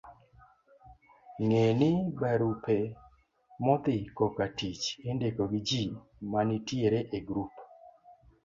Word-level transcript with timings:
Ng'e 1.43 1.65
ni, 1.79 1.89
barupe 2.19 2.77
modhi 3.65 3.97
kokatich 4.17 4.83
indiko 5.09 5.43
gi 5.51 5.59
ji 5.69 5.83
manitiere 6.31 6.99
e 7.17 7.19
grup 7.27 7.53